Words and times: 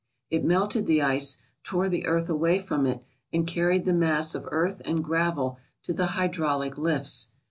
It 0.31 0.43
melted 0.43 0.87
the 0.87 1.03
ice, 1.03 1.37
tore 1.63 1.87
the 1.87 2.07
earth 2.07 2.27
away 2.27 2.57
from 2.57 2.87
it, 2.87 3.03
and 3.31 3.45
carried 3.45 3.85
the 3.85 3.93
mass 3.93 4.33
of 4.33 4.47
earth 4.49 4.81
and 4.83 5.03
gravel 5.03 5.59
to 5.83 5.93
the 5.93 6.05
hydraulic 6.17 6.75
lifts. 6.75 7.33